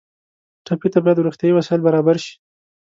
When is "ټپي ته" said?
0.65-0.99